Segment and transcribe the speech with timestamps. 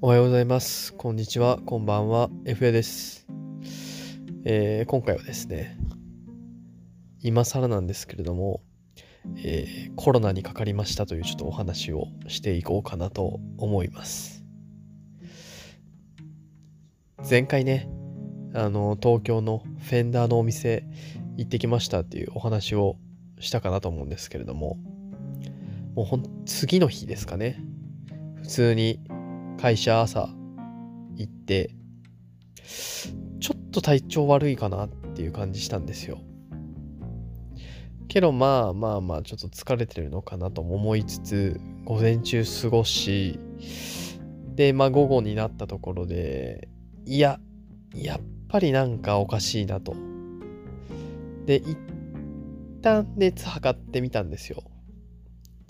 [0.00, 0.94] おはようございます。
[0.94, 1.58] こんにちは。
[1.58, 2.30] こんばんは。
[2.44, 3.26] FA です。
[4.44, 5.76] えー今回はですね、
[7.20, 8.60] 今更なんですけれども、
[9.38, 14.44] えーコロナにかかりましたというちょっとお話をしていこうかなと思います。
[17.28, 17.88] 前回ね、
[18.54, 20.84] あの、東京のフェンダーのお店
[21.36, 22.94] 行ってきましたっていうお話を
[23.40, 24.78] したかなと思うんですけれども、
[25.96, 27.60] もうほん、次の日ですかね。
[28.42, 29.00] 普通に
[29.60, 30.28] 会社朝
[31.16, 31.70] 行って、
[33.40, 36.20] ちょっと体調悪いかなっていう感じしたんですよ。
[38.06, 43.38] けどまあまあまあちょっと疲れてるのかなとも思いつつ、午前中過ごし、
[44.54, 46.68] で、まあ午後になったところで、
[47.04, 47.40] いや、
[47.94, 49.94] やっぱりなんかおかしいなと。
[51.46, 51.76] で、一
[52.80, 54.62] 旦熱測ってみたんですよ。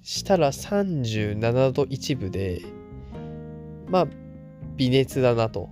[0.02, 2.60] したら37度1分で、
[3.90, 4.06] まあ、
[4.76, 5.68] 微熱だなと。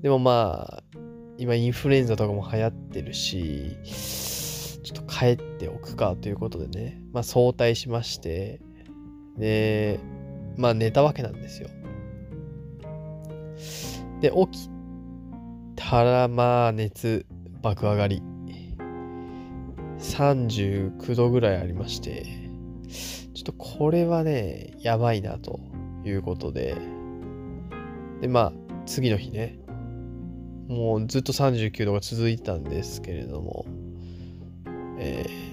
[0.00, 0.82] でもまあ、
[1.38, 3.76] 今インフルエンザとかも流行ってるし、
[4.82, 8.60] ちょっと帰っておくかということでね、まあ早退しまして、
[9.38, 10.00] で、
[10.56, 11.68] まあ寝たわけなんですよ。
[14.20, 14.70] で、起き
[15.76, 17.26] たらまあ熱
[17.62, 18.22] 爆上がり。
[19.98, 22.26] 39度ぐらいありまして、
[23.34, 25.60] ちょっとこれはね、やばいなと
[26.04, 26.76] いうことで、
[28.20, 28.52] で、まあ、
[28.86, 29.58] 次の日ね、
[30.68, 33.66] もうずっと39度が続いたんですけれども、
[34.98, 35.52] えー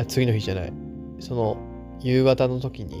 [0.00, 0.72] あ、次の日じゃない、
[1.20, 1.56] その
[2.00, 2.92] 夕方の時に、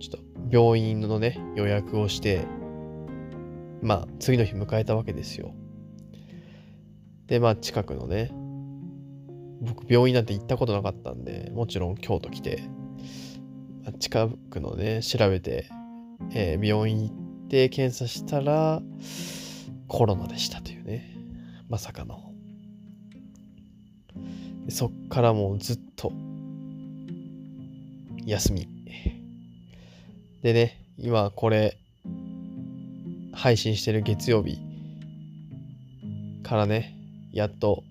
[0.00, 2.46] ちょっと病院のね、予約をして、
[3.82, 5.54] まあ、次の日迎えたわけですよ。
[7.26, 8.32] で、まあ、近くのね、
[9.60, 12.62] 僕病院なんて行ったことなかったんで、もちろん京都来て、
[13.92, 15.68] 近くのね、調べて、
[16.32, 18.82] えー病院行って検査したら、
[19.86, 21.14] コロナでしたというね、
[21.68, 22.32] まさかの。
[24.68, 26.12] そっからもうずっと、
[28.26, 28.68] 休み。
[30.42, 31.78] でね、今これ、
[33.32, 34.58] 配信してる月曜日
[36.42, 36.94] からね、
[37.32, 37.84] やっと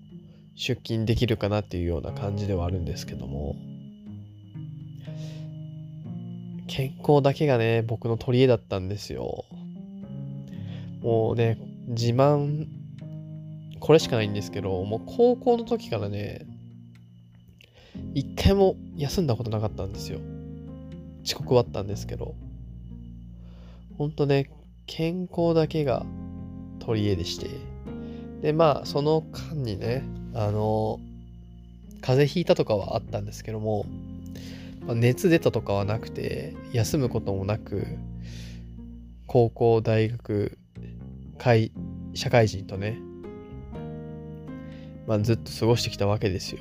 [0.54, 3.54] 出勤できるかなっていうような感じではあるんですけども
[6.78, 9.46] 健康だけがね僕の取り柄だったんですよ。
[11.00, 11.58] もうね
[11.88, 12.68] 自慢
[13.80, 16.46] これしかないんですけどもう高校の時からね
[18.14, 20.20] 一回も休んだことなかったんですよ。
[21.24, 22.36] 遅刻はあったんですけど。
[23.96, 24.48] ほんとね
[24.86, 26.06] 健康だけが
[26.78, 27.48] 取り柄でして。
[28.40, 31.00] でまあその間にねあの
[32.02, 33.84] 風邪ひいたとかはあったんですけども、
[34.94, 37.86] 熱出たとかはなくて休むこともなく
[39.26, 40.58] 高校大学
[41.38, 41.72] 会
[42.14, 42.98] 社会人とね、
[45.06, 46.60] まあ、ずっと過ごしてきたわけですよ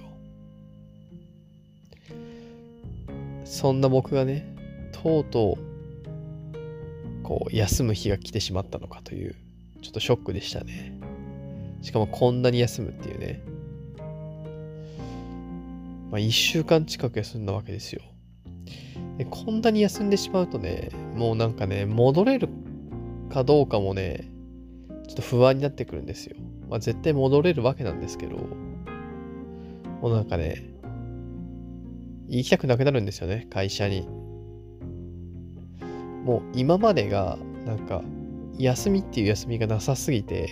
[3.46, 4.56] そんな僕がね
[4.92, 9.36] とうとうこう休む日が来てしまったのかという
[9.82, 11.00] ちょっとショックでしたね
[11.82, 13.42] しかもこんなに休むっていうね。
[16.12, 18.02] まあ1週間近く休んだわけですよ。
[19.18, 22.50] でこんなに休んでしまうとね、もうなんかね、戻れる
[23.30, 24.30] かどうかもね、
[25.08, 26.36] ちょっと不安になってくるんですよ。
[26.70, 28.38] まあ絶対戻れるわけなんですけど、
[30.02, 30.64] もうなんかね、
[32.28, 34.08] 行きたくなくなるんですよね、会社に。
[36.24, 38.04] もう今までが、なんか、
[38.58, 40.50] 休みっていう休みがなさすぎて、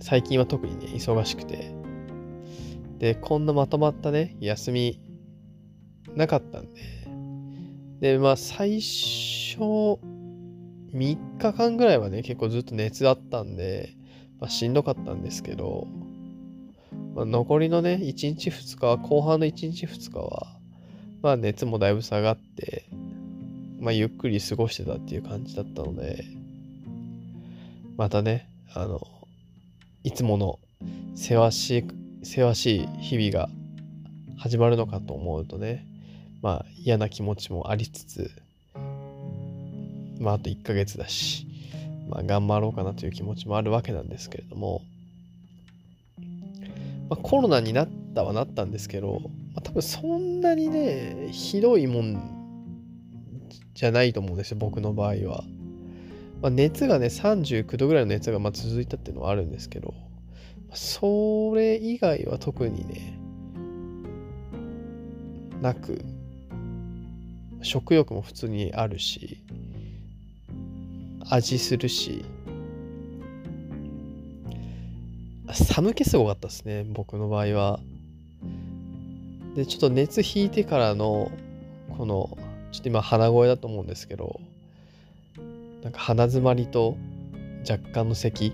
[0.00, 1.72] 最近は特にね、忙しくて。
[2.98, 5.03] で、こんなまとまったね、休み
[6.16, 6.80] なかったんで。
[8.00, 9.58] で、まあ、最初、
[10.94, 13.96] 3日間ぐらいはね、結構ずっと熱あったんで、
[14.40, 15.86] まあ、しんどかったんですけど、
[17.14, 20.56] まあ、残りのね、1日2日は、後半の1日2日は、
[21.22, 22.84] まあ、熱もだいぶ下がって、
[23.80, 26.24] まあ、ゆっくり過ごしてたっていう感じだったので、
[27.96, 29.00] またね、あの、
[30.02, 30.58] いつもの
[31.14, 31.84] せわしい、
[32.24, 33.48] せわしい日々が
[34.36, 35.86] 始まるのかと思うとね、
[36.44, 38.30] まあ嫌な気持ちもありつつ、
[40.20, 41.46] まああと1ヶ月だし、
[42.10, 44.82] まあ頑張ろうかなという気持ちもあるわけなんですけれども、
[47.08, 49.22] まあ、コロナになったはなったんですけど、
[49.54, 52.20] まあ、多分そんなにね、ひどいもん
[53.72, 55.44] じゃないと思うんですよ、僕の場合は。
[56.42, 59.94] まあ、熱がね、39度ぐらいの熱がま続いたっていうのはあるんですけど、
[60.74, 63.18] それ以外は特にね、
[65.62, 66.04] なく、
[67.64, 69.42] 食欲も普通にあるし
[71.28, 72.24] 味するし。
[75.52, 77.80] 寒気すごかったですね僕の場合は。
[79.54, 81.30] でちょっと熱引いてからの
[81.96, 82.36] この
[82.72, 84.40] ちょっと今鼻声だと思うんですけど
[85.84, 86.96] なんか鼻づまりと
[87.68, 88.52] 若干の咳。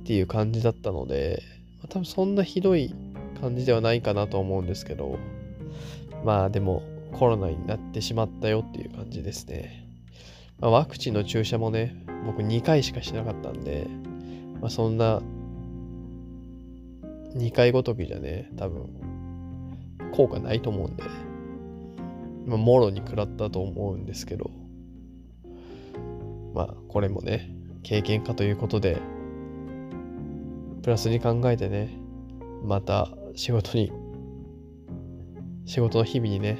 [0.00, 1.40] っていう感じだったので、
[1.78, 2.92] まあ、多分そんなひどい
[3.40, 5.20] 感じではないかなと思うんですけど
[6.24, 6.82] まあでも
[7.12, 9.86] コロナになってしまったよっていう感じですね、
[10.58, 13.86] まあ、ワクチンの注射もね僕2回しかしなかったんで、
[14.60, 15.20] まあ、そんな
[17.34, 18.88] 2回ごときじゃね多分
[20.12, 21.04] 効果ないと思うんで
[22.46, 24.50] まあ、もろに食らったと思うんですけど、
[26.54, 29.00] まあ、これもね、経験かということで、
[30.82, 31.96] プラスに考えてね、
[32.64, 33.92] また仕事に、
[35.70, 36.58] 仕事の日々にね、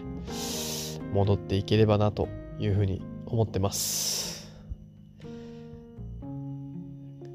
[1.13, 2.29] 戻っていければなと
[2.61, 4.49] いうふうに思ってます。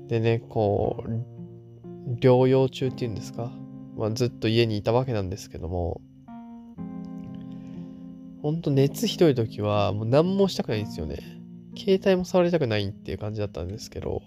[0.07, 3.51] でね、こう、療養中っていうんですか、
[3.98, 6.00] まあ、ずっと家にいたわけなんですけども、
[8.42, 11.18] ほんと熱ひどい時はもう何もしたくないんですよね。
[11.78, 14.21] 携帯も触りたくないっていう感じだったんですけど、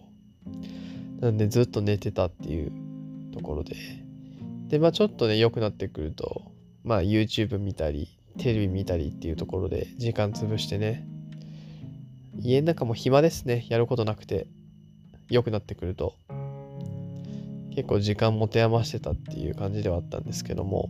[1.21, 2.73] なんでずっと寝てたっていう
[3.33, 3.75] ところで。
[4.69, 6.58] で、まあちょっとね、良くなってくると、
[6.89, 8.09] まあ YouTube 見たり、
[8.39, 11.07] テレビ見たりっていうところで時間潰してね、
[12.41, 14.49] 家の中も暇ですね、やることなくて。
[15.31, 16.15] 良くなってくると。
[17.75, 20.89] 結構時間持て余してたっていう感じではあったんですけども、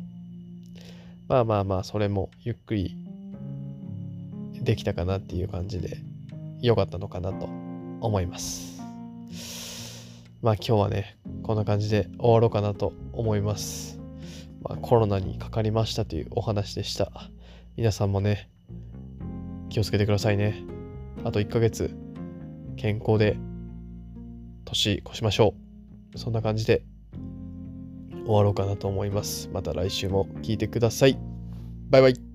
[1.28, 2.96] まあまあまあ、それもゆっくり
[4.62, 5.98] できたかなっていう感じで
[6.62, 7.46] 良かったのかなと
[8.00, 8.80] 思います。
[10.40, 13.97] まあ今日はね、こんな感じで終わろうかなと思います。
[14.62, 17.10] まあ、コロナにかかりましたというお話でした。
[17.76, 18.50] 皆さんもね、
[19.68, 20.64] 気をつけてくださいね。
[21.24, 21.94] あと1ヶ月、
[22.76, 23.36] 健康で
[24.64, 25.54] 年越しましょ
[26.14, 26.18] う。
[26.18, 26.82] そんな感じで
[28.24, 29.48] 終わろうかなと思います。
[29.52, 31.18] また来週も聞いてください。
[31.90, 32.27] バイバイ。